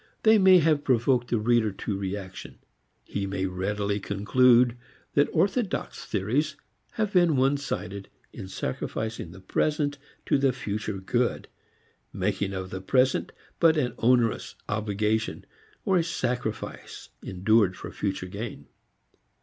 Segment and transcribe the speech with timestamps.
[0.23, 2.57] They may have provoked the reader to reaction.
[3.03, 4.75] He may readily concede
[5.13, 6.55] that orthodox theories
[6.93, 11.49] have been onesided in sacrificing the present to future good,
[12.11, 15.45] making of the present but an onerous obligation
[15.85, 18.65] or a sacrifice endured for future gain.